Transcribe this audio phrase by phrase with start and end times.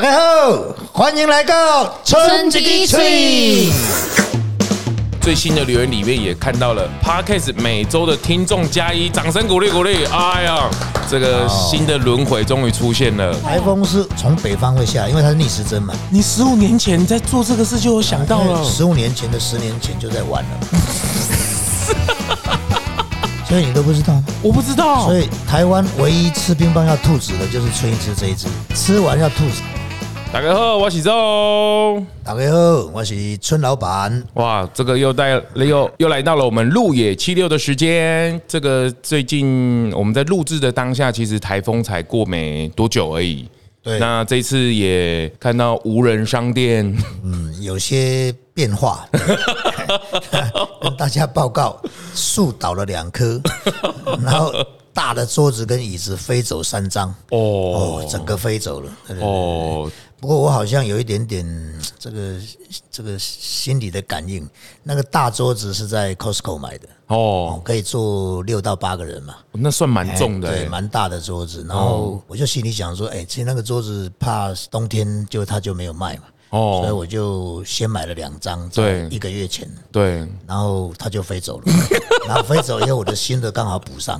[0.00, 3.68] 大家好，欢迎来到春季吹。
[5.20, 10.04] 最新的留言里面也看到了 parkas 每周的听众加一，掌声鼓励鼓励！
[10.04, 10.70] 哎呀，
[11.10, 13.34] 这个新的轮回终于出现了。
[13.40, 15.92] 台风是从北方会下来，因为它是逆时针嘛。
[16.10, 20.50] 你十五年前在做这个事就有想到了，十五年前的十年前就在玩了。
[23.48, 24.22] 所以你都不知道？
[24.42, 25.06] 我不知道。
[25.06, 28.46] 所以台湾唯一吃冰棒要吐籽的就是春一枝这一支，
[28.76, 29.60] 吃完要吐籽。
[30.30, 32.04] 大家好，我是周。
[32.22, 32.58] 大家好，
[32.92, 34.22] 我是村老板。
[34.34, 38.38] 哇，这个又带又又来到了我们路野七六的时间。
[38.46, 43.48] 这个最近我们在录制的当下，其实台风才过没多久而已。
[43.82, 49.08] 对，那这次也看到无人商店，嗯，有些变化。
[50.82, 51.80] 跟大家报告，
[52.14, 53.40] 树倒了两棵，
[54.22, 54.52] 然后
[54.92, 57.12] 大的桌子跟椅子飞走三张。
[57.30, 58.92] 哦，整个飞走了。
[59.20, 59.90] 哦。
[60.20, 61.46] 不过我好像有一点点
[61.98, 62.34] 这个
[62.90, 64.48] 这个心理的感应，
[64.82, 66.88] 那个大桌子是在 Costco 买的。
[67.06, 71.64] 哦，可以坐六到八个人嘛，那算蛮重的，对，蛮大的桌子。
[71.68, 76.24] 然后我就心里想说，哎，其实那个桌子怕冬天就它就没有卖嘛。
[76.50, 81.64] 哦，所以我就先买了两张，在一个月前，对，然后他就飞走了，
[82.26, 84.18] 然后飞走以后，我的新的刚好补上，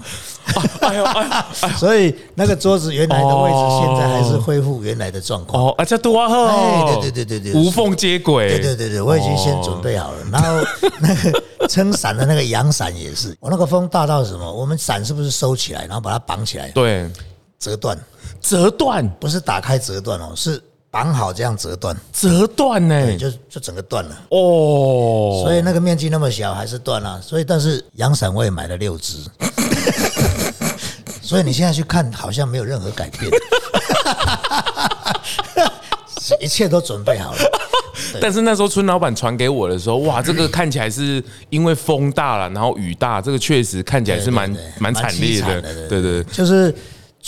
[0.80, 5.64] 哎呦哎呦， 所以那个桌子原来的位置现在还是恢复原来的状况。
[5.64, 10.18] 哦，啊，这多好，哎，对对对对对，无缝接轨，对对对对，我已经先准备好了。
[10.30, 10.66] 然后
[11.00, 14.52] 那个撑伞的那个阳伞也是，我那个风大到什么？
[14.52, 16.68] 我们伞是不是收起来，然后把它绑起来？
[16.72, 17.10] 对，
[17.58, 17.98] 折断，
[18.42, 20.62] 折断，不是打开折断哦，是。
[20.91, 23.17] 绑好这样折断，折断呢？
[23.17, 25.42] 就就整个断了哦。
[25.45, 27.20] 所以那个面积那么小还是断了。
[27.20, 29.19] 所以但是阳伞我也买了六只，
[31.20, 33.30] 所以你现在去看好像没有任何改变，
[36.41, 37.39] 一切都准备好了。
[38.20, 45.61] 但是那时候村老板传给我的时候，哇， 这个看起来是因为风大了，然后雨大，这个确实看起来是蛮蛮惨烈的。
[45.89, 46.74] 对对，就是。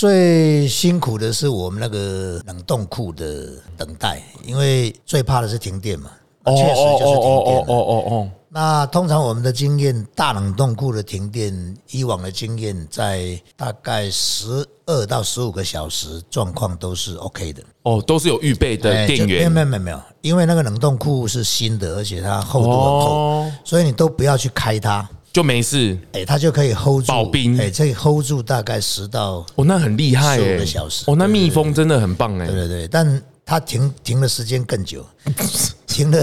[0.00, 6.11] 最辛苦的是我们那个冷冻库的等待，因为最怕的是停电嘛。
[6.47, 7.59] 确实就是停电。
[7.59, 8.31] 哦哦哦哦。
[8.49, 17.62] 那通常我们的经验，大冷冻库的停电，以往的经验，在大概十二到十五个小时，状况都是 OK 的。
[17.83, 19.53] 哦，都是有预备的电源。
[19.53, 25.06] 没有没有没有，因为那个冷冻库是新的，而且它厚度很厚，所以你都不要去开它。
[25.33, 35.07] 就没事，哎，它就可以 hold 住，保冰，哎，可以 hold 住大概十到哦，那很厉害，十五个小时，哦，那蜜蜂真的很棒哎，对对对，但它停停的时间更久，
[35.87, 36.19] 停了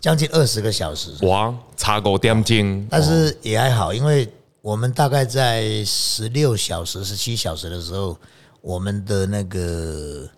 [0.00, 4.28] 将近二十个小时，哇，差过点睛，但是也还好，因为
[4.60, 8.16] 我们大概在十六小时、十七小时的时候，
[8.60, 10.28] 我们的那个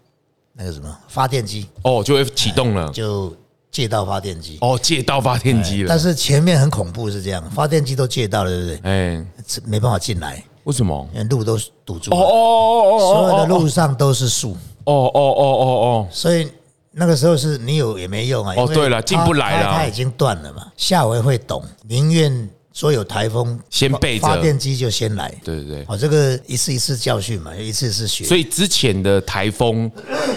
[0.53, 1.67] 那个什么发电机。
[1.83, 3.37] 哦就会启动了，就。
[3.75, 5.89] 借到发电机哦，借到发电机了。
[5.89, 8.81] 但是前面很恐怖，是这样，发电机都借到了，对不对？
[9.19, 9.27] 哎，
[9.67, 11.09] 没办法进来，为什么？
[11.13, 12.17] 因为路都堵住了。
[12.17, 14.53] 哦哦哦哦所有的路上都是树。
[14.85, 16.09] 哦哦哦哦哦。
[16.09, 16.49] 所以
[16.93, 18.55] 那个时候是你有也没用啊。
[18.57, 20.69] 哦，对了，进不来了，它已经断了嘛。
[20.77, 22.49] 下回会懂，宁愿。
[22.75, 28.25] 说有台风，先备着发电机就先来，对对对，哦，这个一次一次教训嘛，一次是学。
[28.25, 29.89] 所以之前的台风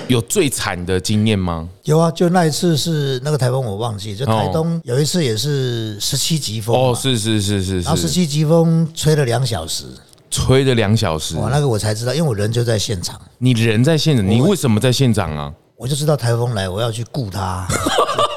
[0.07, 1.67] 有最惨的经验吗？
[1.85, 9.85] 有啊，就那一次是那个台风，我忘记，就台东有一次也是十七级风哦，是是是是，然后十七级风吹了两小时，
[10.29, 13.19] 吹了两小时，哇，那个我才知道，因为我人就在现场。
[13.39, 15.51] 你人在现场，你为什么在现场啊？
[15.77, 17.67] 我就知道台风来，我要去顾它。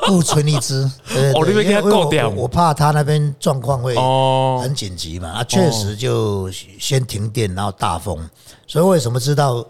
[0.06, 0.91] 不存一支，
[1.34, 2.28] 哦，你给他够掉。
[2.31, 3.95] 我怕他那边状况会
[4.61, 6.50] 很紧急嘛，啊，确实就
[6.81, 8.19] 先停电，然后大风。
[8.67, 9.65] 所以为什么知道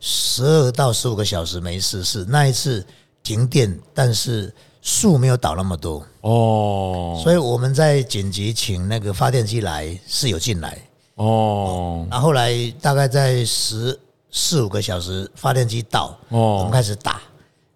[0.00, 2.02] 十二到十五个小时没事？
[2.02, 2.84] 是那一次
[3.22, 4.52] 停电，但是
[4.82, 7.20] 树没有倒那么多哦。
[7.22, 10.76] 所以我们在紧急请那个发电机来，是有进来
[11.14, 12.04] 哦。
[12.10, 13.96] 那后来大概在十
[14.36, 17.22] 四五个小时，发电机到，我们开始打，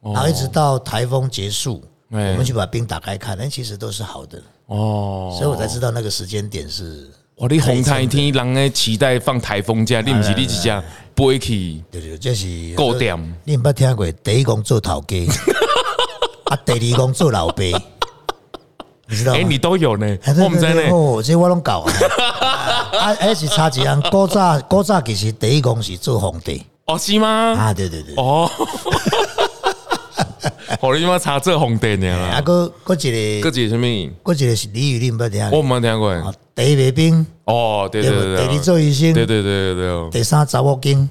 [0.02, 1.81] 然后一直到台风结束。
[2.10, 7.08] 我们去把冰打开看，那其实都是好的哦，所以我才知道那个时间点是。
[7.37, 10.82] 我的红台天人诶期待放台风假，你不是你只只
[11.14, 11.81] 不会去？
[11.90, 13.16] 对对，这是够点。
[13.44, 14.10] 你唔捌听过？
[14.10, 15.16] 第一讲做头家，
[16.50, 17.62] 啊，第二讲做老爸，
[19.08, 19.38] 你知道吗？
[19.38, 20.82] 哎，你都有呢，我们在呢。
[20.90, 21.93] 哦，这我拢搞啊。
[22.99, 24.00] 啊，还是差几样。
[24.10, 26.64] 古早古早其实第一公是做皇帝。
[26.87, 27.28] 哦，是吗？
[27.58, 28.14] 啊，对对对。
[28.16, 28.50] 哦。
[30.81, 32.06] 我你妈查这红灯呢？
[32.32, 34.10] 啊，哥，哥一个，哥一个什么？
[34.22, 35.50] 哥一个是李宇林，不听？
[35.50, 36.34] 我没听过。
[36.55, 38.46] 第一卫兵，哦，对对对对。
[38.46, 40.10] 第二做医生，对对对对对。
[40.10, 41.08] 第三查某经。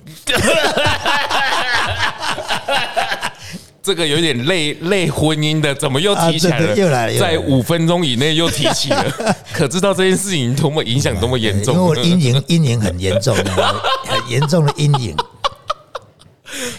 [3.88, 6.76] 这个有点累累婚姻的，怎么又提起来了？
[6.76, 9.06] 又来了在五分钟以内又提起了，
[9.56, 11.74] 可知道这件事情多么影响多么严重？
[11.74, 13.34] 因为我阴影阴影很严重，
[14.06, 15.16] 很严重的阴影。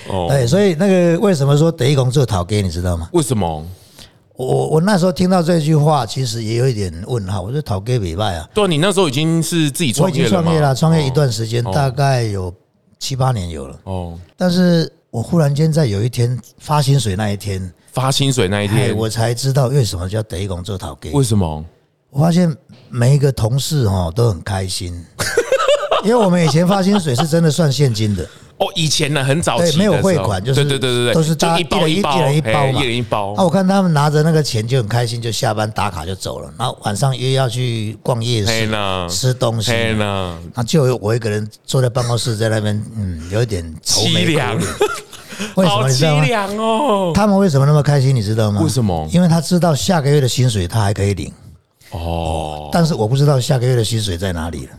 [0.08, 3.08] 哦，对，所以那个为什么说德一公做讨给你知道吗？
[3.12, 3.66] 为什么？
[4.36, 7.40] 我我那时候听到这句话，其实也有一点问号。
[7.40, 12.54] 我说讨给礼拜啊，对啊，你那时候已经是自己创业了吗创业了，创业一段时间，哦大概有
[12.98, 13.76] 七八年有了。
[13.84, 21.10] 哦，但是我忽然间在有一天发薪水那一天，发薪水那一哎，天，我才知道为什么叫得一公做讨给。
[21.12, 21.64] 为什么？
[22.10, 22.54] 我发现
[22.90, 24.94] 每一个同事哦都很开心，
[26.04, 28.28] 因为我们以前发薪水是真的算现金的，
[28.58, 32.88] 哦，以前呢很早期没有时候汇款，就是对对对对对，都是大就一包一人包，一人一包嘛嘿一。
[32.88, 33.44] 人一包啊，。
[33.44, 38.68] 我看他们拿着那个钱就很开心，就下班打卡就走了，然后晚上又要去逛夜市，
[39.08, 44.70] 吃东西，嘿呢，啊，就有我一个人坐在办公室在那边，嗯，有一点愁眉苦凄凉脸。
[45.54, 46.24] 为什么你知道吗？
[46.24, 47.12] 凄凉哦。
[47.14, 48.12] 他们为什么那么开心？
[48.12, 48.60] 你知道吗？
[48.60, 51.32] 为什么因为他知道下个月的薪水他还可以领，
[51.92, 54.72] 哦，但是我不知道下个月的薪水在哪里了。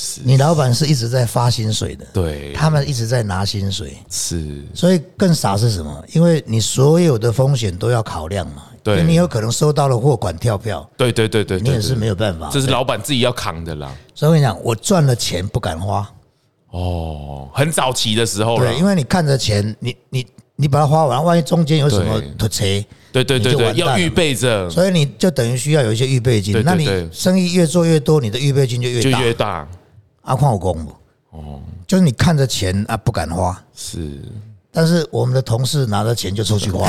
[0.00, 6.04] 是，你老板是一直在发薪水的，对，他们一直在拿薪水，是，所以更傻是什么？
[6.12, 8.62] 因为你所有的风险都要考量嘛。
[8.80, 9.02] 对。
[9.02, 12.48] 你有可能收到了货款跳票，对对对对，你也是没有，办法。
[12.52, 13.92] 这是老板自己要扛的啦。
[14.14, 16.08] 所以我跟你讲，我赚了钱不敢花，
[16.70, 22.30] 哦，很早期的时候了对，，因为你看着钱，你你你把它花完，万一中间有什么对。
[22.38, 22.64] 突车，
[23.10, 26.62] 对对对对，要预备着，所以你就等于需要有一些预备金。
[26.64, 29.20] 那你生意越做越多，你的预备金就越就大。
[29.20, 29.68] 越大。
[30.28, 30.92] 阿矿有功不？
[31.30, 34.22] 哦，就是你看着钱啊不敢花，是，
[34.70, 36.86] 但是我们的同事拿着钱就出去花，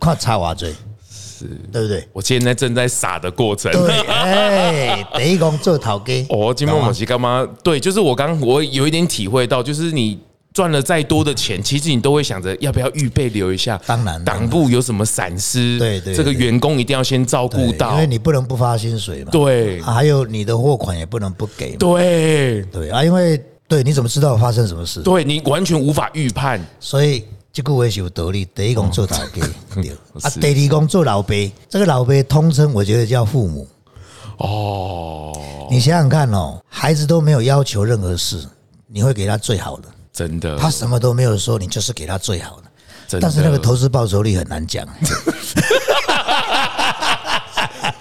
[0.00, 0.74] 快插瓦嘴，
[1.08, 2.08] 是对不对？
[2.12, 3.70] 我现在正在傻的过程。
[3.70, 7.46] 对，哎，等于讲做陶给，哦，金梦某奇干嘛？
[7.62, 10.20] 对，就是我刚我有一点体会到，就是你
[10.60, 19.30] 赚了再多的钱，其实你都会想着要不要预备留一下，当然党部有什么闪失，对对这个员工一定要先照顾到因为，你不能不发薪水嘛。
[19.32, 21.76] 对啊还有你的货款也不能不给嘛。
[21.78, 25.00] 对对啊，因为对，你怎么知道发生什么事？
[25.00, 28.46] 对，你完全无法预判，所以这个我也是有道理。
[28.54, 29.90] 第一工做头家， 对
[30.20, 31.34] 啊，是第二公做老爸，
[31.70, 33.66] 这个老爸通称我觉得叫父母。
[34.36, 35.32] 哦，
[35.70, 38.44] 你想想看哦，孩子都没有要求任何事，
[38.86, 42.64] 你会给他最好的，真的，他什么都没有说，你就是给他最好的。
[43.10, 44.86] 的但是那个投资报酬率很难讲，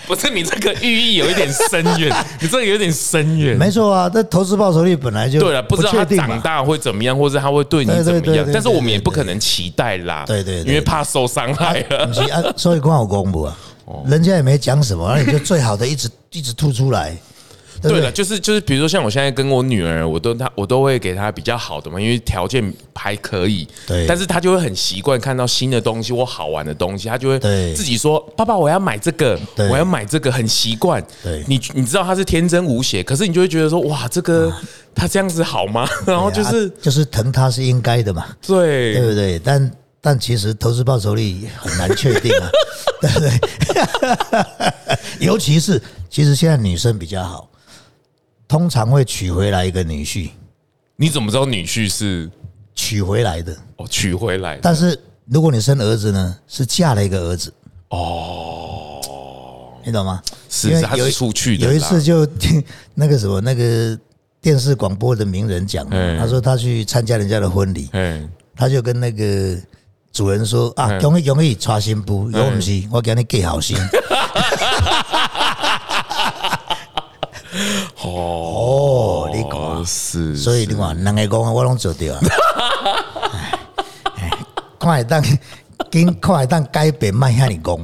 [0.06, 3.58] 不是你这个寓意有一点深远， 你这个有点深远。
[3.58, 6.06] 没错啊，这投资报酬率本来就对了，不知道他。
[6.06, 10.26] 长大会怎么样，或者他会对你怎么样，但是我们也不可能期待啦。
[10.28, 12.10] 对对对因为怕受伤害啊，
[12.58, 17.16] 所以光有公布啊，哦人家也没讲什么，然后你就最好的一直 一直吐出来，
[17.82, 23.68] 对了，就是就是，比如说像我现在跟我女儿，我都她我都会给她比较好的嘛，因为条件还可以。
[23.86, 29.40] 对但是她就会很习惯看到新的东西或好玩的东西，她就会对自己说：“爸爸，我要买这个，
[29.70, 31.04] 我要买这个。”很习惯。
[31.24, 34.54] 对你你知道她是天真无邪，可是你就会觉得说：“哇，这个
[34.94, 39.40] 她这样子好吗？” 然后就是啊就是疼她是应该的嘛，对对不对？
[39.40, 42.50] 但但其实投资报酬率很难确定啊，
[43.02, 43.32] 对不对？
[45.20, 47.50] 尤其是其实现在女生比较好，
[48.50, 50.32] 通常会娶回来一个女婿，
[50.96, 52.28] 你怎么知道女婿是
[52.74, 53.56] 娶回来的。
[53.78, 54.62] 哦娶回来的？
[54.64, 57.54] 但是如果你生儿子呢，是嫁了一个儿子，
[57.90, 59.00] 哦，
[59.86, 60.20] 你懂吗？
[60.50, 61.72] 是因为有是他是出去的啦。
[61.72, 62.62] 有一次就听
[62.96, 63.96] 那个什么那个
[64.42, 65.88] 电视广播的名人讲
[66.18, 69.56] 他说他去参加人家的婚礼，哎，他就跟那个
[70.12, 72.84] 主人说啊，嗯容易容易娶新妇，有不是？
[72.92, 73.78] 我给你给好心。
[78.04, 82.22] 哦，你讲，是，所以你看，两个讲我拢做掉啊。
[84.80, 85.22] 看会当，
[85.92, 87.78] 紧看会当改变，卖遐尼讲。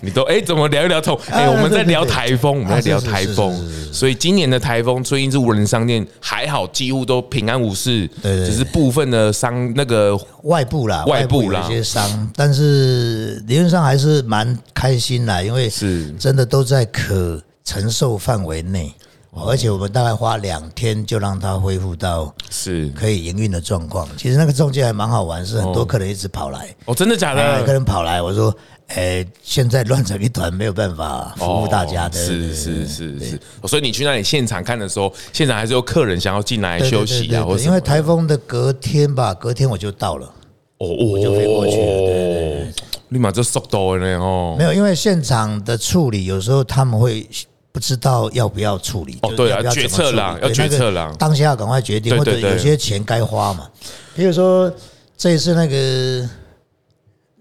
[0.00, 1.18] 你都哎，怎么聊一聊通？
[1.30, 18.94] 哎，啊我们在聊对对对台风，我们在聊台风所以今年的台风最近是无人商店还好，几乎都平安无事，对对对只是部分的商那个外部啦，外部啦有一些伤，但是理论上还是蛮开心啦，因为是真的都在可承受范围内，
[19.32, 22.88] 而且我们大概花两天就让它恢复到是。
[22.90, 24.08] 可以营运的状况。
[24.16, 27.64] 其实那个中介还蛮好玩，是很多客人一直跑来，哦，真的假的？
[27.64, 27.72] 客？
[27.72, 28.54] 人跑来，我说，
[28.86, 40.32] 哎，现在乱成一团，没有办法服务大家是是是是，所以你去那里现场看的时候，现场还是有客人想要进来休息啊，因为台风的隔天吧，隔天我就到了。
[40.78, 42.72] 哦我，就飞过去
[43.08, 44.54] 立马就速度了呢哦。
[44.58, 47.26] 没，有，因为现场的处理有时候他们会
[47.76, 49.18] 不知道要不要处理。
[49.20, 53.68] 哦，对啊，决策啦，要决策啦，当下要赶快决定，或者有些钱该花嘛。
[54.14, 54.72] 比如说
[55.14, 56.26] 这一次那个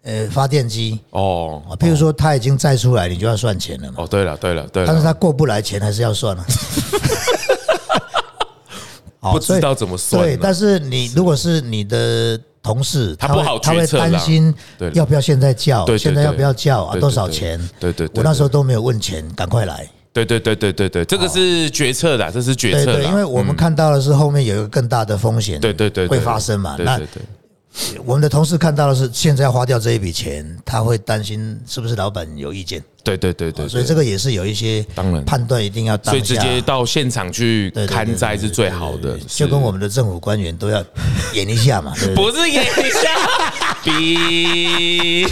[0.04, 4.00] 呃发电机哦，譬如说他已经载出来，你就要算钱了嘛。
[4.00, 4.86] 哦，对了，对了，对。
[4.86, 6.46] 但是他过不来，钱还是要算 了。
[9.32, 10.22] 不知道怎么算。
[10.22, 14.54] 对，但是你如果是你的同事，他不好他会担心，
[14.92, 15.88] 要不要现在叫？
[15.98, 17.00] 现在要不要叫啊？
[17.00, 17.58] 多少钱？
[17.80, 19.90] 对对，我那时候都没有问钱，赶快来。
[20.16, 22.94] 对对对对对对，这个是决策的，这是决策。
[22.94, 26.78] 对，因为我们看到的是后面有一个更大的风险，对对对，会发生嘛？
[26.80, 26.98] 那
[28.06, 32.82] 我们的同事看到的是现在要花掉这一笔钱，他会担心是不是老板有意见？
[33.04, 35.24] 对对对对，所以这个也是有一些当然。
[35.26, 40.82] 判断一定要，所以直接到现场去看灾是最好的，就跟我们的政府官员都要
[41.34, 43.54] 演一下嘛， 不是演一下，
[43.86, 45.24] 比，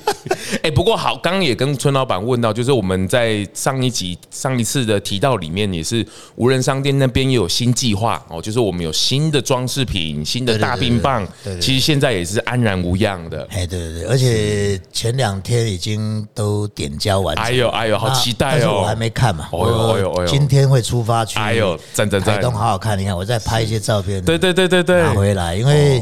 [0.64, 6.02] 哎，不过好，刚刚也跟村老板问到，就是我们在上一集上一次的提到里面，也是
[6.36, 11.28] 无人商店那边也有新计划哦，就是我们有新的装饰品，新的大冰棒，
[11.60, 16.86] 其实现在也是安然无恙的，哎，对对对，而且前两天已经都点。
[16.86, 18.82] 点交完成，哎呦哎呦，好期待哦！
[18.82, 26.00] 我还没看嘛，哦呦哎呦哎呦，今天会出发去，哎呦，赞赞赞，台东好好看，你看我在拍一些照片，对对对对对，拿回来，因为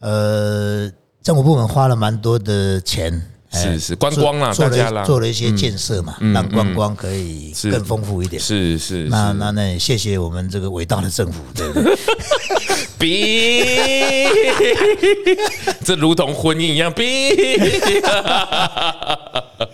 [0.00, 0.90] 呃，
[1.24, 3.10] 政府部门花了蛮多的钱，
[3.50, 11.96] 是是观光啦，做了，做了一些建设嘛，让观光可以更丰富一点，是是，那那那谢谢我们这个伟大的政府， 对不对？
[12.98, 13.64] 比，
[15.82, 17.02] 这如同婚姻一样，比。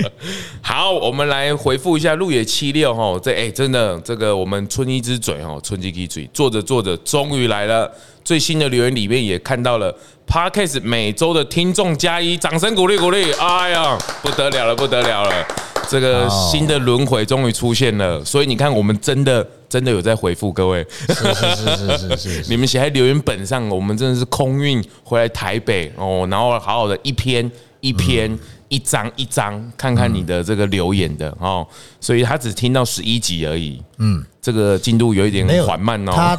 [0.63, 7.91] 好，我们来回复一下路野七六哈，这哎真的这个我们春一只嘴哈，春一之嘴做着做着终于来了，
[8.25, 9.95] 最新的留言里面也看到了
[10.27, 15.47] ，Parkes 每周的听众加一，掌声鼓励鼓励，哎呀不得了了不得了了，
[15.89, 28.39] 这个新的轮回终于出现了，所以你看我们真的真的有在回复各位，是是是是是， 你们写在留言本上，我们真的是空运回来台北哦，然后好好的一篇一篇。
[28.71, 31.67] 一张一张看看你的这个留言的哦，
[32.01, 33.83] 所以他只听到十一集而已。
[33.99, 36.13] 嗯，这个进度有一点缓慢哦。
[36.13, 36.37] 他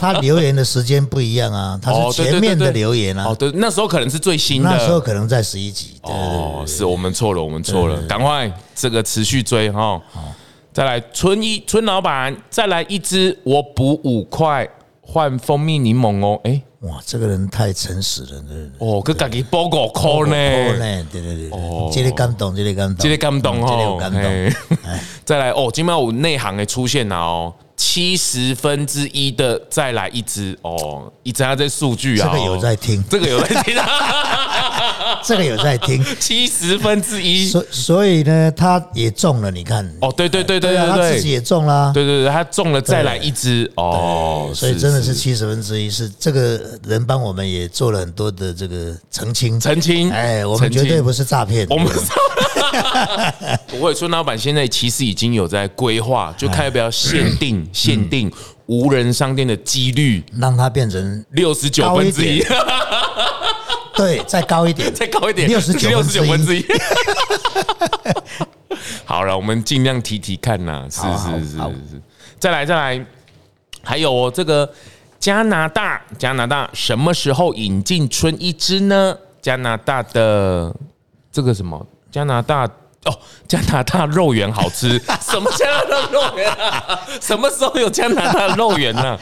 [0.00, 3.28] 他留言的时间不一样啊， 他是前面的留言啊。
[3.28, 5.92] 哦，对，那时候可能是最新的，那时候可能在十一集。
[6.02, 10.02] 哦，是我们错了，我们错了，赶快这个持续追哈。
[10.72, 14.68] 再来村一村老板，再来一支，我补五块
[15.00, 16.40] 换蜂蜜柠檬哦。
[16.44, 16.60] 哎。
[16.82, 18.42] 哇，这个人太诚实了，
[18.78, 20.32] 哦，佢自己报个 call 呢，
[21.12, 24.20] 对对对，哦，这里感动，这里感动，这里感动哦，感动。
[25.24, 33.74] 再来哦，今麦有内行的出现啦哦，七十分之一的再来一只哦，一张这数据啊，这个有在听，这个有在听。
[35.24, 51.86] 这个有在听，七十分之一，所所以呢，他也中了，你看，哦，对对对对对，他自己也中了，对对对，他中了再来一只，哦，所以真的是七十分之一，是这个人帮我们也做了很多的这个澄清，澄清，哎，我们绝对不是诈骗，我们
[53.68, 58.32] 不会，孙老板现在其实已经有在规划，就看要不要限定限定
[58.66, 62.42] 无人商店的几率，让它变成六十九分之一。
[63.94, 66.64] 对，再高一点， 再高一点，六十九六十九分之一。
[69.04, 72.02] 好了，我们尽量提提看呐，是是是是。
[72.38, 73.06] 再来再来，
[73.82, 74.68] 还有这个
[75.18, 79.16] 加拿大，加拿大什么时候引进春一只呢？
[79.42, 80.74] 加拿大的
[81.30, 81.86] 这个什么？
[82.10, 82.68] 加拿大
[83.04, 83.18] 哦，
[83.48, 84.98] 加拿大肉圆好吃。
[85.20, 87.00] 什么加拿大肉圆啊？
[87.20, 89.18] 什么时候有加拿大肉圆呢？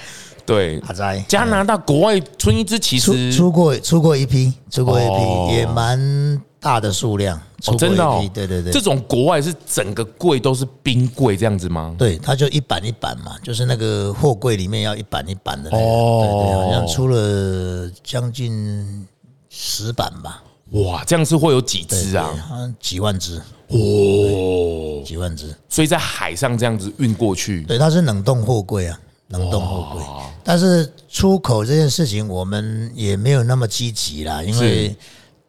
[0.46, 0.82] 对，
[1.28, 7.40] 加拿大国外春一支其实出过出过一批，出过一批也蛮大的数量，
[7.78, 11.94] 真的，对对对，这种国外是整个柜都是冰柜这样子吗？
[11.96, 19.06] 对，它就一板一板嘛，就是那个货柜里面要一板一板的，哦，好像出了将近
[19.48, 20.42] 十板吧。
[20.70, 22.32] 哇，这样是会有几只啊？
[22.80, 23.40] 几万只。
[23.68, 28.98] 哦，几万只，所以在海上这样子运过去，对，它是冷冻货柜啊。
[29.28, 30.02] 冷冻货柜，
[30.42, 34.92] 但是出口这件事情我们也没有那么积极啦，因为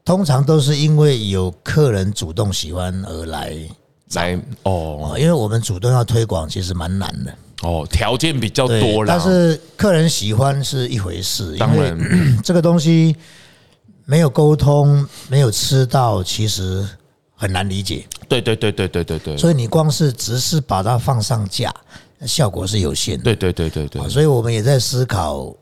[0.06, 3.58] 通常都是因为有客人主动喜欢而来
[4.14, 7.34] 来哦，因为我们主动要推广其实蛮难的。
[7.64, 11.96] 哦，条件比较多了，但是客人喜欢是一回事，因为
[12.46, 13.16] 这个东西
[14.12, 16.86] 没有沟通，没有吃到，其实
[17.34, 18.06] 很难理解。
[18.28, 21.74] 对对对对对对对，所以你光是只是把它放上架。
[22.28, 25.56] 效果是有限的，对对对对对，所以我们也在思考，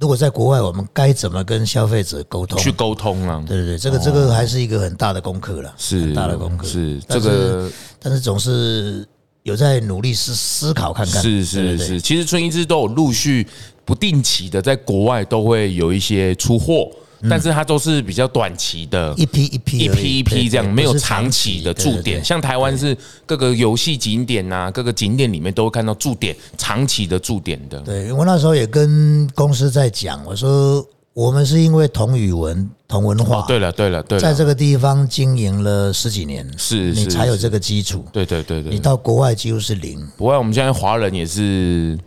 [0.00, 2.58] 如果在国外，我们该怎么跟消费者沟通？
[2.58, 3.42] 去沟通啊？
[3.46, 6.66] 对对对，这个这个还是一个很大的功课了，是很大的功课。
[6.66, 9.06] 是这个，但是总是
[9.42, 11.22] 有在努力思思考看看。
[11.22, 13.46] 是是是，其实春一枝都有陆续
[13.84, 16.90] 不定期的在国外都会有一些出货。
[17.30, 22.24] 但是它都是比较短期的，一批一批一批一批这样，没有长期的驻点。
[22.24, 27.78] 像台湾是各个游戏景点呐，各个景点里面都会看到驻点，长期的驻点的。
[27.82, 33.44] 对我那时候也跟公司在讲，我说我们是因为同语文、同文化。
[33.46, 38.04] 对了对了对，在这个地方经营了十几年，是你才有这个基础。
[38.12, 40.06] 对对对对，你到国外几乎是零。
[40.16, 41.98] 国外我们现在华人也是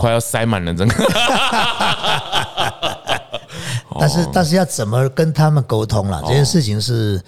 [0.00, 0.94] 快要塞满了，真的。
[3.98, 6.22] 但是，但是要怎么跟他们沟通了？
[6.26, 7.20] 这件事情是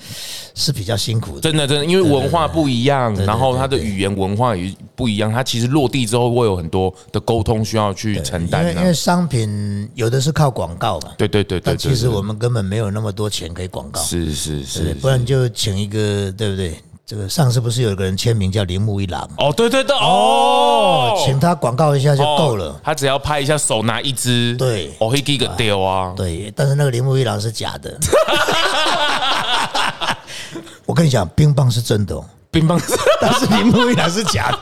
[0.55, 1.41] 是比较辛苦的。
[1.41, 8.63] 真的，真的，因为文化不一样，然后他的语言文化也不一样，他其实落地之后会有很多的沟通需要去承担。
[8.63, 11.13] 因为因为商品有的是靠广告嘛。
[11.17, 11.63] 对对对对。
[11.65, 14.01] 但其实我们根本没有那么多钱可以广告。
[14.03, 14.95] 是是是。
[14.95, 16.79] 不然就请一个，对不对？
[17.09, 19.31] 这个上次不是有一个人签名叫铃木一郎？
[19.39, 22.81] 哦，对对对，哦，请他广告一下就够了。
[22.83, 26.13] 他只要拍一下，手拿一支，对，我会给个丢啊。
[26.17, 27.97] 对，但是那个铃木一郎是假的。
[30.85, 32.77] 我跟你讲，冰棒是真的哦，冰棒，
[33.23, 34.59] 但是铃木一郎是假的。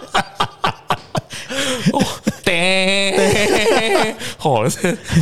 [2.44, 4.68] 对， 哦，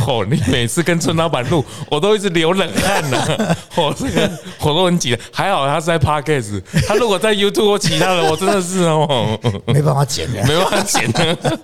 [0.05, 3.55] 哦，你每次跟村老板录，我都一直流冷汗呢。
[3.75, 11.59] 哦，这个我都很紧，还好他是在 Podcast，他如果在 YouTube 或其他的，我真的是哦，没办法剪的，没办法剪的。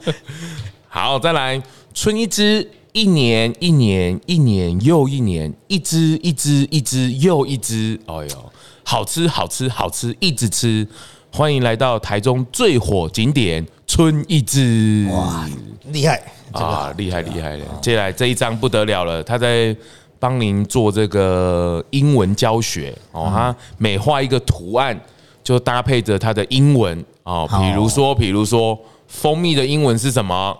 [0.87, 1.61] 好，再来，
[1.93, 8.51] 春一枝，一年一年一年又一年，一只一只一只又一只，哎呦，
[8.83, 10.87] 好吃好吃好吃，一直吃。
[11.31, 15.50] 欢迎来到台中最火景点春一枝，哇，
[15.86, 17.65] 厉害啊，厉害厉害的！
[17.81, 19.75] 接下来这一张不得了了，他在
[20.19, 24.98] 帮您做这个英文教学哦，他每画一个图案
[25.43, 30.55] 就搭配着他的英文哦，比如说，比如说蜂蜜的英文是什么？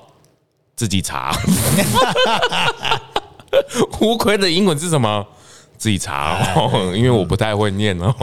[0.76, 1.32] 自己查。
[4.02, 5.24] 乌龟的英文是什么？
[5.80, 8.14] 自己查哦，因为我不太会念哦。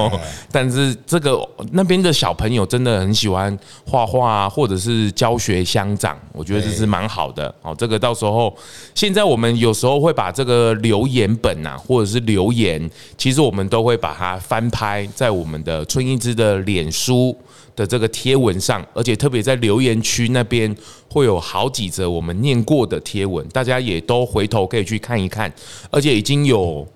[0.52, 1.40] 但是这个
[1.72, 7.74] 那边的小朋友真的很喜欢画画，或者是教学乡长，我觉得这是蛮好的哦。
[7.76, 8.54] 这个到时候，
[8.94, 17.34] 现在我们有时候会把这个留言本呐，或者是留言，其实我们都会把它翻拍在我们的春一枝的脸书
[17.74, 20.76] 的这个贴文上，而且特别在留言区那边
[21.08, 25.50] 会有好几则我们念过的贴文，大家也都回头可以去看一看，
[25.90, 26.86] 而且已经有。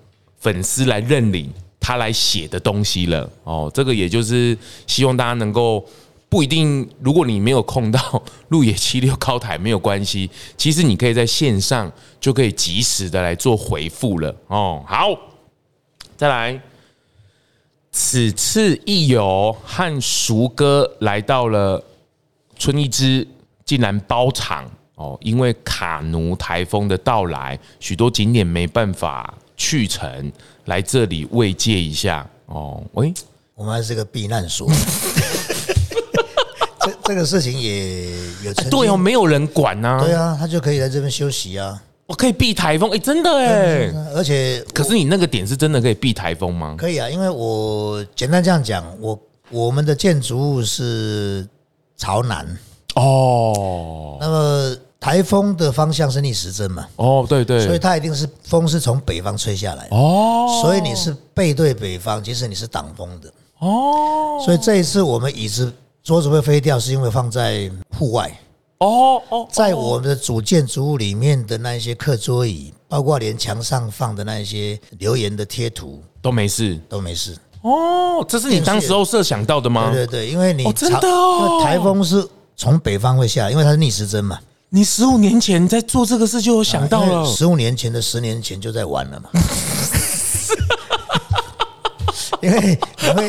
[0.41, 1.49] 粉丝来认领
[1.79, 5.83] 他来写的东西了哦，这个也就是希望大家能够
[6.29, 14.83] 不一定，如果你没有空到 路野七六高台没有关系，其实你可以在线上就可以及时的来做回复了哦。
[14.87, 15.09] 好，
[16.17, 16.61] 再来，
[17.91, 21.83] 此次一游和熟哥来到了
[22.57, 23.27] 春一枝，
[23.65, 29.33] 竟然包场哦，因为卡奴台风的到来，许多景点没办法。
[29.61, 30.31] 去程
[30.65, 32.27] 来这里慰藉一下。
[32.47, 33.13] 哦，喂，
[33.53, 34.67] 我们还是个避难所，
[36.81, 38.09] 这这个事情也
[38.43, 46.75] 有对哦，没有人管呐，对啊，他就可以在这边休息啊，我可以避台风，哎，真的哎，而且可是你那个点是真的可以避台风吗？
[46.75, 49.19] 可以啊，因为我简单这样讲，我
[49.51, 51.47] 我们的建筑物是
[51.95, 52.57] 朝南。
[52.95, 54.75] 哦，那么。
[55.01, 56.87] 台风的方向是逆时针嘛？
[56.97, 64.39] 哦，对对，所以它一定是风是从北方吹下来哦，所以你是背对北方，其实你是挡风的哦。
[64.45, 68.31] 所以这一次我们椅子桌子会飞掉，是因为放在户外
[68.77, 78.23] 哦哦，在我们的主建筑物里面的那一些课桌椅，包括连墙上放的那一些留言的贴图都没事，都没事哦。
[78.29, 79.89] 这是你当时候设想到的吗？
[79.91, 82.23] 对对对，因为你真的，因为台风是
[82.55, 84.37] 从北方会下，因为它是逆时针嘛。
[84.73, 89.29] 你十五年前在做这个事就有想到了，十五年前的十年前就在玩了嘛。
[92.41, 92.77] 因为你
[93.09, 93.27] 会，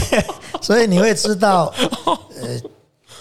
[0.62, 1.70] 所以你会知道，
[2.40, 2.58] 呃，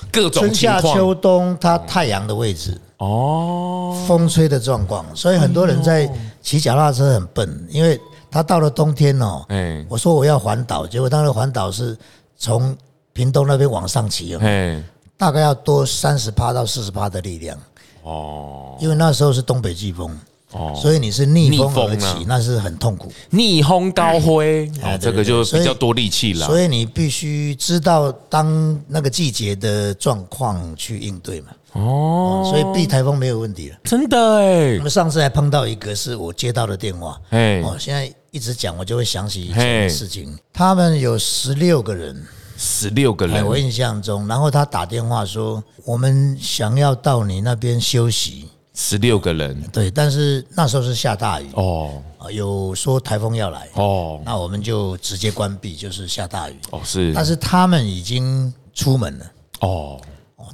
[0.09, 6.09] 各种春夏秋冬它太阳的位置哦，风吹的状况，所以很多人在
[6.41, 7.99] 骑脚踏车很笨，因为
[8.31, 11.97] 他到了冬天哦，哎，我说我要环岛，结果当时环岛是
[12.37, 12.73] 从
[13.11, 14.81] 屏东那边往上骑哦，哎。
[15.17, 17.57] 大概要多三十趴到四十趴的力量
[18.03, 20.17] 哦，因为那时候是东北季风
[20.51, 23.11] 哦，所以你是逆风而起，那是很痛苦。
[23.31, 26.45] 逆风高飞啊，这个就比较多力气了。
[26.45, 31.47] 所以你必须知道当那个季节的状况去应对嘛。
[31.73, 33.77] 哦，所以避台风没有问题了。
[33.83, 40.37] 真的哎，我们上次还碰到一个是我接到的电话，哎，哦，现在一直讲我就会想起以前的事情。
[40.53, 42.15] 他们有十六个人。
[42.57, 48.49] 十六个人，我印象中，然后他打电话说，我们想要到你那边休息。
[48.73, 51.47] 十六个人，对，但是那时候是下大雨。
[51.53, 59.25] 哦，有说台风要来哦，那我们就直接关闭，就是下大雨哦，是，但是他们已经出门了
[59.61, 59.99] 哦，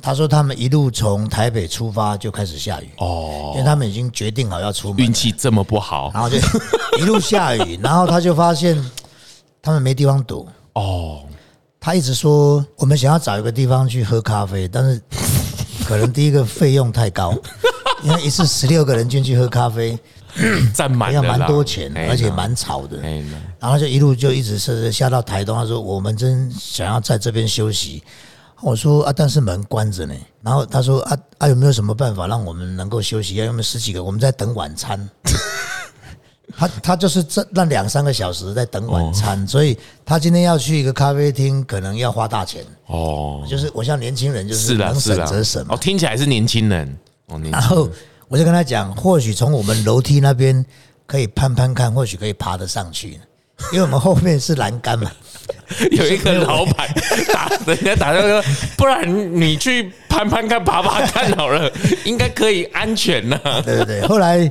[0.02, 6.38] 他说他们一路从台北出发就开始下雨哦，因为他们已经决定好要出门，运气这么不好，然后就
[7.00, 8.82] 一路下雨，然后他就发现
[9.62, 11.24] 他们没地方躲哦，
[11.86, 15.02] 他一直说我们想要找一个地方去喝咖啡，但是
[15.86, 17.38] 可能第一个费用太高。
[18.04, 20.00] 因为一次十六个人进去喝咖啡，
[20.74, 22.98] 占满要蛮多钱，而且蛮吵的。
[23.60, 25.58] 然后就一路就一直是下到台东。
[25.58, 28.02] 他说：“我们真想要在这边休息。”
[28.62, 33.36] 我说：“啊，但是门关着呢。”然后他说：“啊啊，有没有什么办法让我们能够休息？
[33.36, 35.10] 要我们十几个，我们在等晚餐。
[36.58, 42.64] 他他就是这那两三个小时在等晚餐，所以他今天要去一个咖啡厅，可能要花大钱。
[42.88, 45.66] 哦，就是我像年轻人，就是能省则省。
[45.70, 47.42] 哦，听起来是年轻人哦。
[47.52, 47.90] 然后
[48.28, 50.66] 我就跟他讲，或许从我们楼梯那边
[51.06, 53.20] 可以攀攀看，或许可以爬得上去，
[53.72, 55.12] 因为我们后面是栏杆嘛。
[55.92, 56.88] 有一个老板
[57.34, 58.44] 打人家打电话说，
[58.78, 61.70] 不然你去攀攀看、爬爬看好了，
[62.06, 63.38] 应该可以安全呢。
[63.66, 64.50] 对对对，后来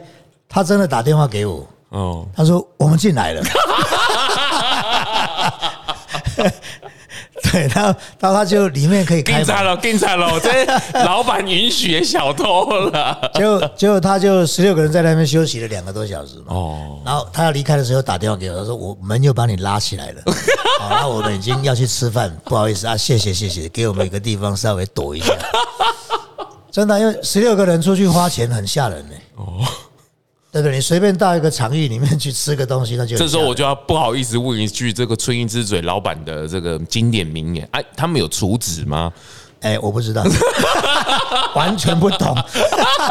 [0.49, 3.43] 他真的打电话给我，哦，他说我们进来了。
[7.43, 10.65] 对，然后，然后他就里面可以开餐了，订餐了， 这
[11.05, 13.31] 老板允许小偷了。
[13.35, 16.45] 结果，结果他就十六个人在那边休息了两个多小时嘛。
[16.49, 16.99] 哦。
[17.05, 20.23] 然后他要离开的时候打电话给我，他说：“我门又把你拉起来了。”
[20.81, 25.35] 好，那我们已经要去吃饭，不好意思啊，谢谢谢谢，给我们一个地方稍微躲一下。
[26.71, 29.15] 真的，因为十六个人出去花钱很吓人呢。
[29.37, 29.61] 哦。
[30.53, 30.75] 对不对？
[30.77, 39.11] 你随便到一个场域里面去吃个东西，那就这时候我就要不好意思问一句：这个春英之嘴老板的这个经典名言，哎，他们有厨子吗？
[39.63, 40.23] 哎，我不知道，
[41.57, 42.37] 完全不懂。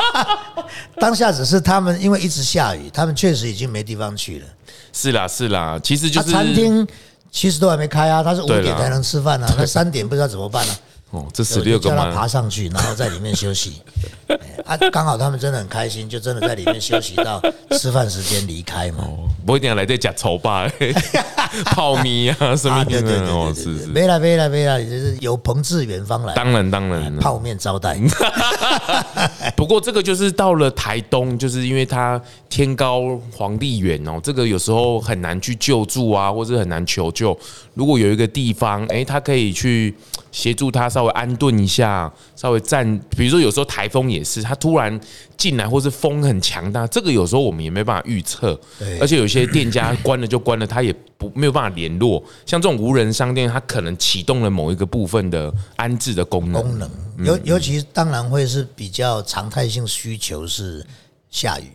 [0.99, 4.45] 当下只是他们因为一直下雨，他们确实已经没地方去了。
[4.93, 6.85] 是啦，是啦，其实就是餐厅
[7.31, 10.73] 其实都还没开啊，他是五点才能吃饭啊，那三点不知道怎么办呢？
[11.11, 13.81] 哦，这十六个叫他爬上去，然后在里面休息。
[14.65, 17.41] 啊，刚好他们真的很开心，就真的在里面休息到
[17.71, 19.07] 吃饭时间离开嘛。
[19.45, 20.69] 不一定要来这假丑吧，
[21.65, 23.87] 泡米啊什么的哦，是是。
[23.87, 26.33] 没了没了没了，就是有朋自远方来。
[26.35, 27.97] 当然当然，泡面招待。
[29.57, 37.37] 不过这个就是到了台东，就是因为它天高皇帝远哦，这个有时候很难去救助啊，或者很难求救。
[37.73, 39.93] 如果有一个地方，哎，他可以去。
[40.31, 42.09] 协助他稍微安顿一下，
[42.41, 44.99] 稍微站，比如说有时候台风也是，它突然
[45.37, 48.59] 进来，或是风很强大，这个有时候我们也没办法预测。
[48.99, 52.23] 而且有些店家关了就关了，他也不没有办法联络。
[52.47, 56.63] 像这种无人商店，它可能启动了某一个部分的安置的功能。
[56.63, 56.89] 功能
[57.23, 60.83] 尤尤其当然会是比较常态性需求是
[61.29, 61.65] 下雨。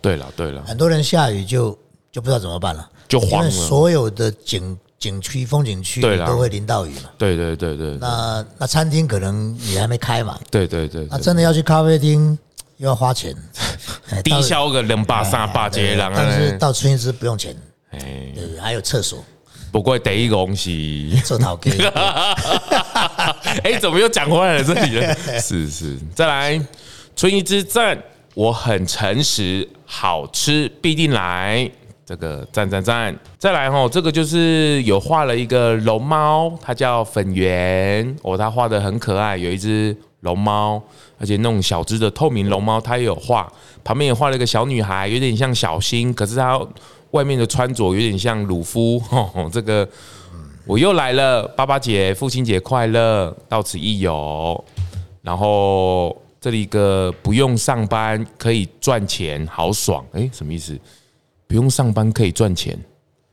[0.00, 1.78] 对了对了，很多人下雨就
[2.10, 3.50] 就不知道怎么办了，就慌了。
[3.50, 4.74] 所有的景。
[5.04, 7.10] 景区、风景区都会淋到雨嘛？
[7.18, 7.98] 对对对对。
[8.00, 10.38] 那那餐厅可能也还没开嘛？
[10.50, 11.06] 对对对。
[11.10, 12.38] 那真的要去咖啡厅
[12.78, 13.36] 又要花钱，
[14.24, 16.10] 低消个两百三百节了。
[16.14, 17.54] 但是到春之不用钱，
[17.90, 19.22] 哎，还有厕所。
[19.70, 21.70] 不过第一个东西做陶给。
[23.62, 25.14] 哎，怎么又讲回来了这里了？
[25.38, 26.66] 是是，再来
[27.14, 28.02] 春一之赞，
[28.34, 31.70] 我很诚实，好吃必定来。
[32.06, 33.18] 这个赞赞赞！
[33.38, 40.82] 再来哈，这个就是有画了一个龙猫，它叫粉圆哦，它画的很可爱，有一只龙猫，
[41.18, 43.50] 而且那种小只的透明龙猫，它也有画，
[43.82, 46.60] 旁边也画了一个小女孩，有点像小新，可是它
[47.12, 49.02] 外面的穿着有点像鲁夫。
[49.50, 49.88] 这个
[50.66, 54.62] 我又来了，爸爸节、父亲节快乐，到此一游。
[55.22, 60.04] 然后这里一个不用上班可以赚钱，好爽！
[60.12, 60.78] 哎，什么意思？
[61.46, 62.78] 不用上班可以赚钱，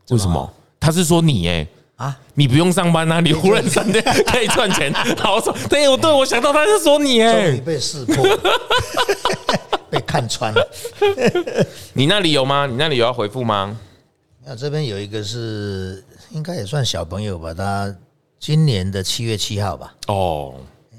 [0.09, 0.53] 为什么？
[0.79, 5.55] 他是说你哎啊，你不用上班啊， 你忽然三天可以赚钱，好爽！
[5.69, 8.25] 对，我对我想到他是说你哎，被识破，
[9.89, 10.67] 被看穿了。
[11.93, 12.65] 你那里有吗？
[12.65, 13.77] 你那里有要回复吗？
[14.43, 17.95] 那这边有一个是应该也算小朋友吧，他
[18.39, 19.93] 今年的七月七号吧。
[20.07, 20.55] 哦，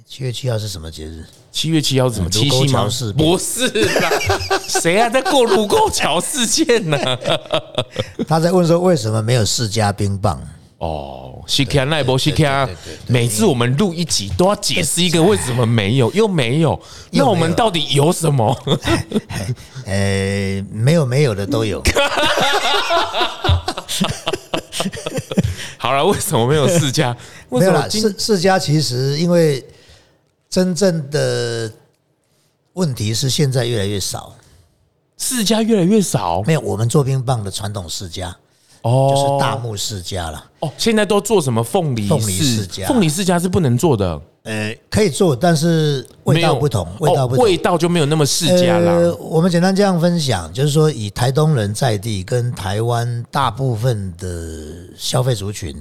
[0.07, 1.25] 七月七号是什么节日？
[1.53, 2.89] 七月七号什么七夕吗？
[3.17, 3.69] 不是
[4.01, 4.11] 啦，
[4.67, 6.99] 谁啊在过卢沟桥事件呢？
[8.27, 10.41] 他在问说为什么没有世家冰棒？
[10.79, 12.69] 哦，西卡奈波西卡，
[13.07, 16.81] 每次我们录一集都要解释一个为什么没有，又没有，
[17.13, 18.53] 那我们到底有什么？
[19.87, 21.81] 呃，没有没有的都有。
[25.77, 27.17] 好了，为什么没有世家？
[27.49, 29.65] 没有啦，世世家其实因为
[30.53, 31.73] 真正的
[32.75, 34.35] 问题是现在越来越少，
[35.17, 36.43] 世家越来越少。
[36.43, 38.37] 没有，我们做冰棒的传统世家。
[38.83, 40.45] 哦，就是大木世家了。
[40.61, 42.07] 哦，现在都做什么凤梨？
[42.07, 44.21] 凤梨世家，凤梨世家是不能做的。
[44.43, 49.15] 呃，可以做，但是味道不同，味道不同味道就没有那么世家了。
[49.17, 54.29] 我们简单这样分享，就是说，以台东人在地跟台湾大部分的
[54.99, 55.81] 消费族群，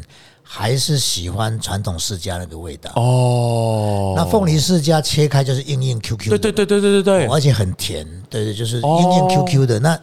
[0.54, 2.92] 还是喜欢传统世家那个味道。
[2.96, 9.80] 哦，那凤梨世家切开就是硬硬 Q Q，对对对对对对对，而且很甜，对对，就是硬硬 Q Q 的。
[9.80, 9.98] 那。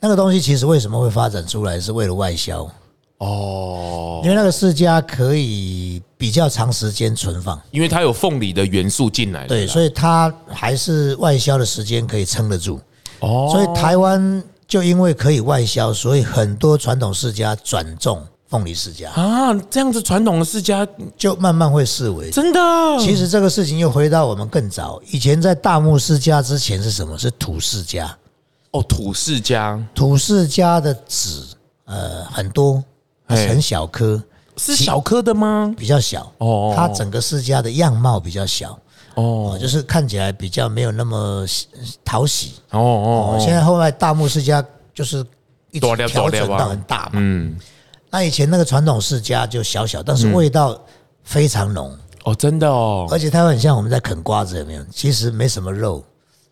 [0.00, 2.70] 那个东西其实为什么会发展出来，是为了外销？
[3.16, 12.78] 哦，因为那个世家可以比较长时间存放，因为它有凤梨的元素进来，对，所以它还是外销的时间可以撑得住。
[13.20, 13.48] 哦。
[13.50, 18.22] 所以台湾就因为可以外销，所以很多传统世家转种
[18.54, 20.86] 凤梨世家啊，这样子传统的世家
[21.16, 22.30] 就慢慢会视为。
[22.30, 22.60] 真的。
[23.00, 27.18] 其实这个事情又回到我们更早以前，在大木世家之前是什么？
[27.18, 28.16] 是土世家。
[28.70, 31.48] 哦，土世家，土世家的籽，
[31.86, 32.80] 呃，很多，
[33.26, 34.22] 很小颗，
[34.56, 35.74] 是小颗的吗？
[35.76, 36.32] 比较小。
[36.38, 38.78] 哦，它整个世家的样貌比较小。
[39.16, 41.44] 哦，就是看起来比较没有那么
[42.04, 42.54] 讨喜。
[42.70, 43.38] 哦哦。
[43.40, 44.64] 现在后来大木世家
[44.94, 45.26] 就是
[45.72, 45.96] 一调
[46.30, 47.56] 整到很大嘛，嗯，
[48.14, 50.80] 那以前那个传统世家就小小，但是味道
[51.24, 54.84] 非常浓哦，真的哦，而且它很像我们在啃瓜子，有没有？
[54.92, 56.00] 其实没什么肉。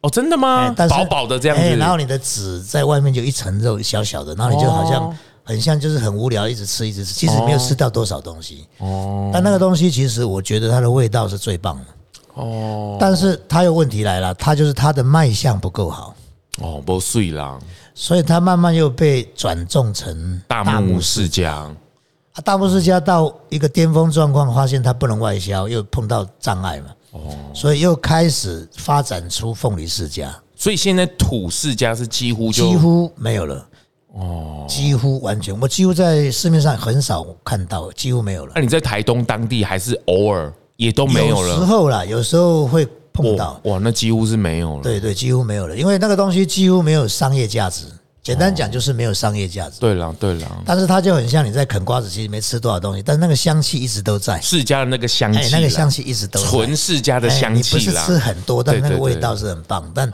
[0.00, 0.74] 哦，真的吗？
[0.76, 8.66] 但是薄薄的这样子，然后你的籽在外面就一层肉，小小的，然后你就好像很像，就是很无聊，一直吃，一直吃，其实没有吃到多少东西。
[8.78, 12.42] 哦，但那个东西其实我觉得它的味道是最棒的。
[12.42, 16.12] 哦，但是它有问题来了，它就是它的卖相不够好。
[16.60, 17.56] 哦，不碎啦，
[17.94, 21.52] 所以他慢慢又被转种成大木世家。
[21.54, 26.86] 啊，大木世家到一个巅峰状况，发现他不能外销，又碰到障碍嘛。
[27.10, 27.20] 哦，
[27.52, 33.66] 所以又开始发展出凤梨世家，所以现在土世家是几乎几乎没有了，
[34.14, 38.52] 哦，几乎完全，我几乎在市面上很少看到，几乎没有了。
[38.54, 41.48] 那你在台东当地还是偶尔也都没有了？
[41.48, 44.82] 有时候啦，有时候会碰到，哇，那几乎是没有了。
[44.82, 47.84] 对对，几乎没有了，因为那个东西几乎没有商业价值。
[48.22, 49.80] 简单讲就是没有商业价值。
[49.80, 50.62] 对了，对了。
[50.64, 54.40] 但是它就很像你在啃瓜子，其实没吃多少东西，但是那个香气一直都在。
[54.40, 56.46] 世家的那个香气，那个香气一直都在。
[56.48, 59.90] 纯世家的香气你不是吃很多，但那个味道是很棒。
[59.92, 60.08] 但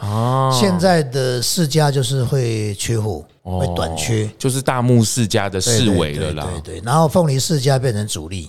[0.50, 6.48] 现在的世家就是会缺货，会短缺，就是大木世家的世尾了啦。
[6.64, 6.82] 对对。
[6.82, 8.48] 然后凤梨世家变成主力，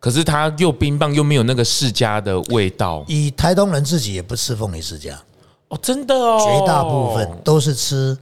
[0.00, 3.04] 可是它又冰棒又没有那个世家的味道。
[3.06, 5.20] 以台东人自己也不吃凤梨世家
[5.68, 8.16] 哦，真的哦，绝大部分都是吃。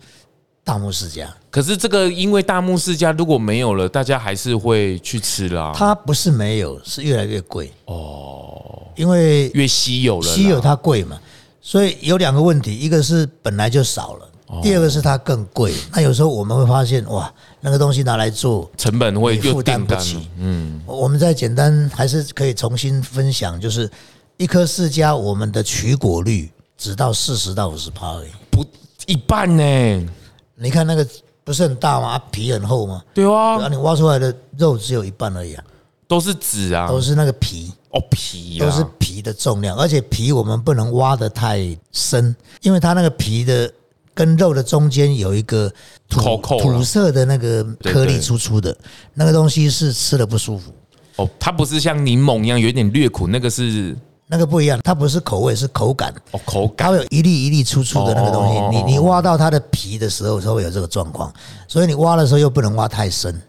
[0.64, 5.72] 大木世家，可是这个因为大木世家如果没有了，大家还是会去吃啦。
[5.72, 11.20] 它不是没有，是越来越贵哦，因为越稀有了，稀有它贵嘛，
[11.62, 14.28] 所以有两个问题，一个是本来就少了，
[14.60, 15.72] 第二个是它更贵。
[15.92, 17.32] 那有时候我们会发现，哇，
[17.66, 20.28] 那个东西拿来做成本会负担不起。
[20.38, 23.90] 嗯，我们再简单还是可以重新分享，就是
[24.36, 26.48] 一颗释迦，我们的取果率
[26.78, 28.64] 只到四十到五十趴而已，不
[29.06, 30.08] 一半呢。
[30.54, 31.04] 你看那个
[31.42, 32.16] 不是很大吗？
[32.30, 33.02] 皮很厚吗？
[33.12, 35.64] 对啊，然后你挖出来的肉只有一半而已啊，
[36.06, 43.68] 都是籽啊，都是那个皮哦，皮都是皮的重量，而且皮我们不能挖的太深，因为它那个皮的
[44.16, 45.70] 跟肉的中间有一个
[46.08, 48.74] 土土色的那个颗粒粗粗的，
[49.12, 50.72] 那个东西是吃的不舒服。
[51.16, 53.94] 哦，它不是像柠檬一样有点略苦，那个是。
[54.28, 56.12] 那个不一样，它不是口味，是口感。
[56.32, 58.76] 哦，口感，它会有一粒一粒粗粗的那个东西。
[58.76, 61.32] 你你挖到它的皮的时候，才会有这个状况。
[61.68, 63.40] 所以你挖的时候又不能挖太深。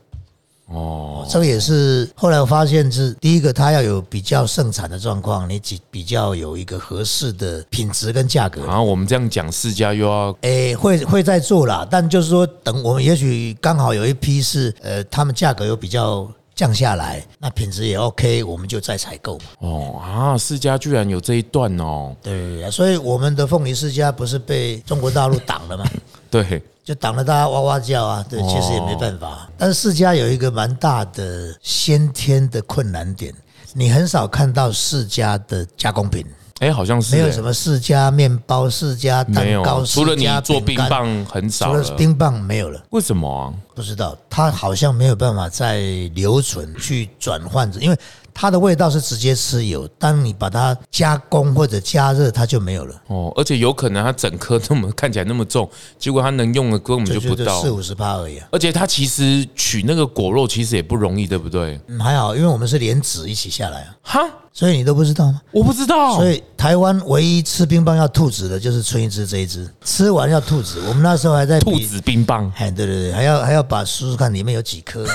[0.68, 8.66] 哦，这个也是后来我发现是第一个，它要有比较盛产的状况，你比比较有一个合适的品质跟价格。
[8.66, 16.30] 然后我们这样讲，世家又要诶会会在做啦，但就是说等我们也许刚好有一批是呃，他们价格又比较。
[16.58, 19.38] 降下来，那品质也 OK，我们就再采购。
[19.60, 22.16] 哦啊，世家居然有这一段哦。
[22.24, 25.86] 对，所以我们的凤梨世家不是被中国大陆挡了吗？
[26.32, 28.26] 对，就挡了大家哇哇叫啊。
[28.30, 29.50] 对，其实也没办法。
[29.58, 33.34] 但是世家有一个蛮大的先天的困难点，
[33.74, 36.26] 你很少看到世家的加工品。
[36.60, 42.82] 哎，好像是没有什么世家面包、世家蛋糕，除了你做冰棒很少，除了冰棒没有了。
[42.92, 43.54] 为什么啊？
[43.76, 45.82] 不知道，它好像没有办法再
[46.16, 48.00] 留存去转换，因为
[48.40, 52.94] 它的味道是直接吃有，当你把它加工或者加热，它就没有了。
[53.08, 58.40] 哦，而且有可能它整颗那么看起来那么重，结果它能用的根本就不到四五十帕而已。
[58.52, 61.82] 而且它其实取那个果肉其实也不容易，对不对？
[61.88, 63.96] 嗯，还好，因为我们是连籽一起下来啊。
[64.04, 65.42] 哈，所以你都不知道吗？
[65.52, 66.16] 我不知道。
[66.18, 70.80] 所以台湾唯一吃冰棒要吐籽的就是春一枝这一支，吃完要吐籽。
[70.88, 75.04] 我们那时候还在吐籽冰棒，哎，对对对，还要还要把数数看里面有几颗。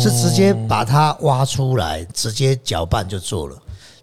[0.00, 3.56] 是直接把它挖出来，直接搅拌就做了。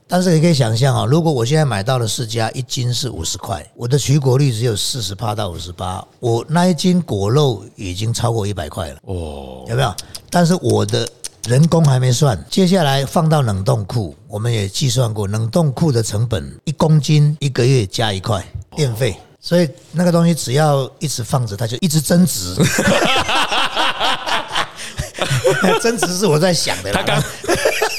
[0.07, 8.97] 但是你可以想象啊，如果我现在买到的释迦一斤是五十块，我的取果率只有四十八到五十八，我那一斤果肉已经超过一百块了。
[9.03, 9.95] 哦，有没有？
[10.29, 11.07] 但是我的
[11.45, 22.53] 人工还没算，接下来放到冷冻库，我们也计算过，冷冻库的成本一公斤一个月加一块电费，所以那个东西只要一直放着，它就一直增值。
[25.81, 26.91] 增值是我在想的。
[26.91, 27.23] 他刚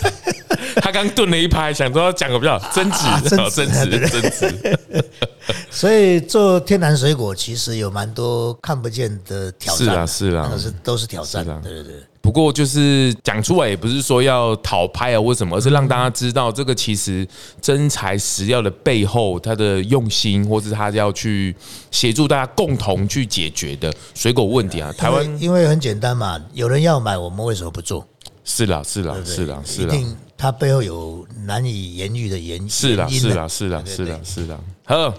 [0.82, 4.78] 他刚顿了一拍，想说讲个比较增值，增值，增值。
[5.70, 11.44] 所以做天然水果其实有蛮多看不见的挑战，是啊，是啊，都是都是挑战。
[11.62, 11.94] 对对对。
[12.22, 17.26] 不过就是讲出来，也不是说要讨拍啊，或什么，而是让大家知道这个其实
[17.60, 21.54] 真材实料的背后，它的用心，或是他要去
[21.90, 24.92] 协助大家共同去解决的水果问题啊。
[24.92, 28.06] 台湾因为很简单嘛，有人要买，我们为什么不做？
[28.44, 32.70] 是啦，是啦，是啦，是啦，一定它背后有难以言喻的原因。
[32.70, 35.12] 是啦，是啦，是啦，是啦，是啦，好。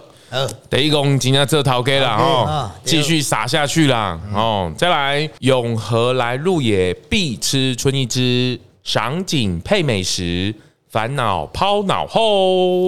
[0.70, 10.54] 第一公今天这套给了哦，继续撒下去啦哦，再来永和来路也必吃春一枝，赏景配美食，
[10.90, 12.88] 烦恼抛脑后。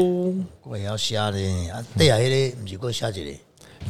[0.63, 1.37] 我也要下的
[1.71, 3.31] 啊，对啊，那个不是过下一个，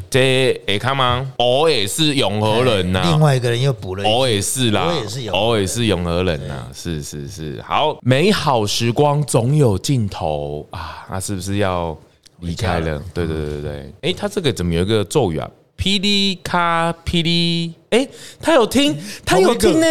[0.10, 1.32] 这会看吗？
[1.38, 10.68] 我也是永和人呐，另外一个人又补了，我也是啦，我也是，我也是永和人呐，是是是，好，美好时光总有尽头。
[10.72, 11.98] 啊，那是不是要？
[12.40, 13.94] 离开了，对对对对。
[14.02, 15.50] 哎，他这个怎么有一个咒语啊？
[15.78, 18.08] 霹雳卡霹雳，哎，
[18.40, 19.86] 他有听，他有听呢，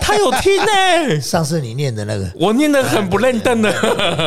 [0.00, 1.18] 他有听呢。
[1.20, 3.72] 上次你念的那个，我念的很不认真的，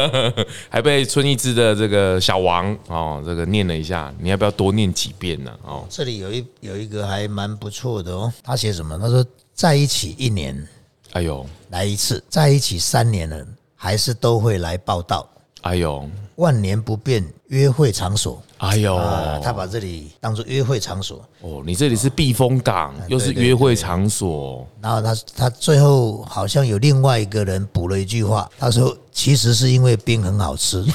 [0.67, 5.49] 还被春一枝的这个小王哦，这个念了一下，你要不要多念几遍呢？
[5.63, 8.99] 哦，这里有一有一个还蛮不错的哦，他写什么？
[8.99, 10.67] 他说在一起一年，
[11.13, 15.25] 哎呦，来一次，在一起三年了，还是都会来报道。
[15.61, 18.41] 哎呦，万年不变约会场所。
[18.59, 18.97] 哎呦，
[19.43, 21.23] 他把这里当做约会场所。
[21.41, 24.67] 哦，你这里是避风港，又是约会场所。
[24.81, 30.83] 然后他他最后好像有另外一个人补了一句话，他说：“其实是因为冰很好吃。”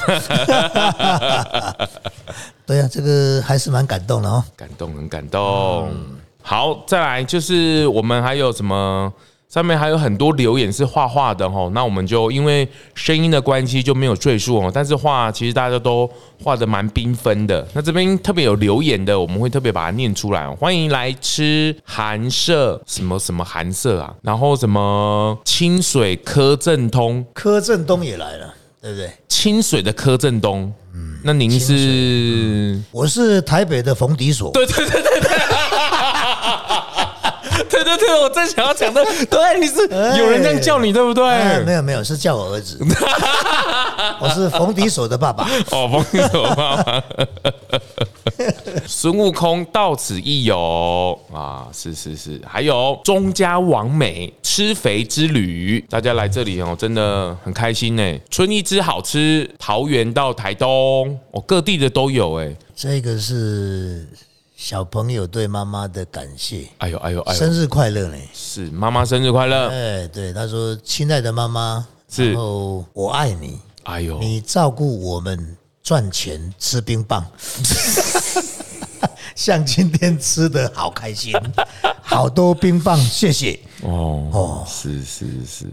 [2.65, 5.89] 对呀，这个还是蛮感动的哦，感动，很感动。
[6.41, 9.11] 好，再来就是我们还有什么？
[9.55, 14.69] 上面还有很多留言是画画的哈，那我们就因为声音的关系就没有赘述哦。
[14.73, 16.05] 但是画其实大家都
[16.43, 17.65] 画的蛮缤纷的。
[17.71, 20.45] 那这边特别有留言的，我们会特别把它念出来。
[20.55, 29.09] 欢迎来吃寒舍什么什么寒舍啊，然后什么清水柯震东，柯震东也来了，对不对？
[29.29, 32.77] 清水的柯震东，嗯，那您是？
[32.91, 35.29] 我是台北的冯迪所，对对对对对。
[38.21, 39.81] 我正想要讲的， 对，你是
[40.17, 41.63] 有人这样叫你，对不对？
[41.63, 42.77] 没有没有，是叫我儿子。
[44.19, 45.47] 我是冯迪所的爸爸。
[45.71, 47.03] 哦，冯迪所爸爸。
[48.85, 58.19] 孙悟空到此一游啊，是是是，还有钟家王美吃肥之旅，大家来这里哦，真的很开心呢。
[58.29, 62.53] 春一枝好吃，桃园到台东，哦，各地的都有哎。
[62.75, 64.07] 这个是。
[64.55, 68.17] 小朋友对妈妈的感谢，哎呦哎呦，生日快乐呢！
[68.33, 69.67] 是妈妈生日快乐。
[69.67, 73.59] 哎，对，他说：“亲爱的妈妈，然后我爱你。
[73.83, 77.23] 哎呦，你照顾我们赚钱吃冰棒，
[79.35, 81.33] 像今天吃的好开心，
[82.01, 83.59] 好多冰棒，谢谢。
[83.83, 85.65] 哦哦，是是是，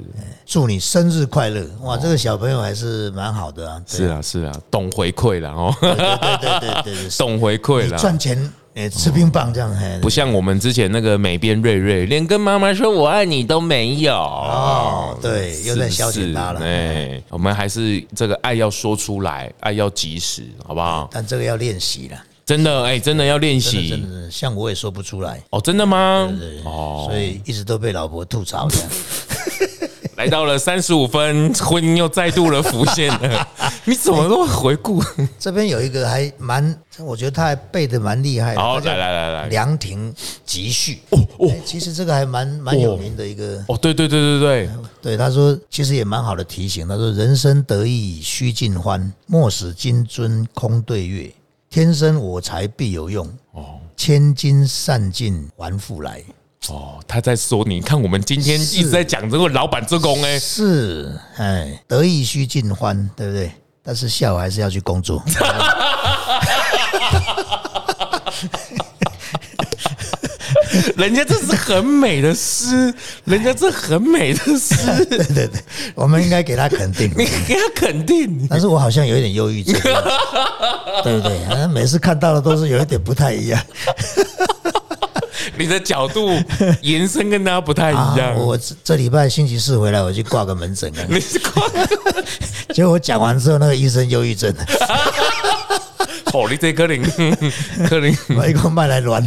[0.44, 1.64] 祝你生日快乐！
[1.82, 3.80] 哇，这个小朋友还是蛮好的啊。
[3.86, 5.72] 是啊是啊，懂回馈了哦。
[5.80, 8.52] 对对对对对，懂回馈了，赚钱。
[8.74, 14.14] 哎，吃冰棒这样，不像我们之前那个美编瑞瑞，连跟妈妈说我爱你都没有。
[14.14, 16.60] 哦，对，又在消遣他了。
[16.60, 21.08] 哎，我们还是这个爱要说出来，爱要及时，好不好？
[21.12, 23.90] 但这个要练习了，真的，哎，真的要练习。
[23.90, 25.42] 真的，像我也说不出来。
[25.50, 26.32] 哦，真的吗？
[26.64, 28.66] 哦，所以一直都被老婆吐槽。
[30.16, 33.48] 来到了三十五分，婚姻又再度的浮现了。
[33.84, 35.02] 你怎么都回顾？
[35.38, 38.60] 这边有一个还蛮，我觉得他还背的蛮厉害的。
[38.60, 43.64] 好，来来来来，《凉亭集序》哦哦，其实这个还蛮蛮有名的一个。
[43.68, 46.86] 哦，对对对对对对，他说其实也蛮好的提醒。
[46.86, 51.32] 他说：“人生得意须尽欢，莫使金樽空对月。
[51.70, 56.22] 天生我材必有用，哦，千金散尽还复来。”
[56.68, 63.50] 哦，他在说，你看我们今天一直在讲这个老板之功哎，是哎，得意须尽欢，对不对？
[63.82, 65.22] 但是下午还是要去工作。
[70.96, 72.94] 人家这是很美的诗，
[73.24, 75.60] 人家这很美的诗，对对对，
[75.94, 78.46] 我们应该给他肯定，你给他肯定。
[78.48, 79.74] 但是我好像有一点忧郁症，
[81.02, 81.44] 对不对？
[81.46, 83.60] 好像每次看到的都是有一点不太一样。
[85.56, 86.30] 你的角度
[86.80, 88.34] 延伸跟大家不太一样。
[88.36, 90.92] 我这礼拜星期四回来，我去挂个门诊。
[91.08, 91.62] 你是挂？
[92.74, 94.52] 结果我讲完之后，那个医生忧郁症。
[96.32, 97.02] 哦，你这可能
[97.86, 99.22] 可能 我一个麦来乱。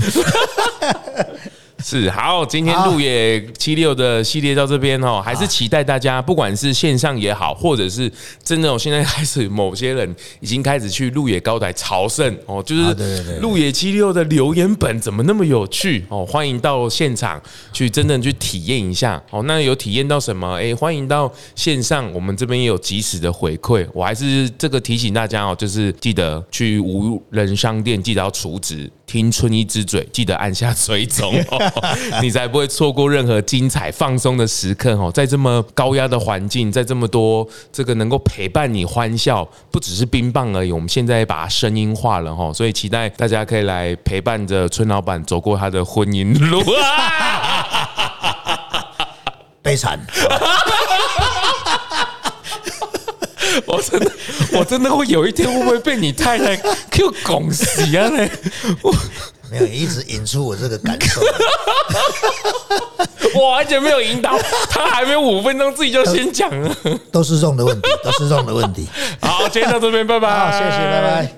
[1.87, 8.11] 是好，今天路野七六的系列到这边哦，还是期待大家，不管是线上也好，或者是
[8.43, 17.39] 真的，我现在开始某些人已经开始去路野高台朝圣哦，就是路野七六的留言本怎么那么有趣哦，欢迎到现场
[17.71, 19.43] 去真正去体验一下哦。
[19.43, 20.55] 那有体验到什么？
[20.55, 23.87] 哎，欢迎到线上，我们这边也有及时的回馈。
[23.93, 28.91] 我还是这个提醒大家哦，就是记得去无人商店，记得要储值。
[29.05, 31.33] 听春一之嘴，记得按下追踪，
[32.21, 35.11] 你才不会错过任何精彩放松的时刻哦。
[35.13, 40.71] 在这么高压的环境，在这么多这个能够陪伴你欢笑，不只是冰棒而已。
[40.71, 46.63] 我们现在把它声音化了哈，所以期待大家可以来陪伴着春老板走过他的婚姻路。
[49.61, 49.99] 悲惨。
[53.65, 54.11] 我真的，
[54.53, 56.55] 我真的会有一天会不会被你太太
[56.91, 58.07] Q 拱死啊？
[58.09, 58.27] 呢，
[58.81, 58.93] 我
[59.51, 61.21] 没有一直引出我这个感受，
[63.39, 64.37] 我完全没有引导，
[64.69, 66.75] 他还没有五分钟，自己就先讲了，
[67.11, 68.87] 都是用的问题，都是用的问题。
[69.21, 71.35] 好，今天到这边，拜拜，好，谢谢，拜拜。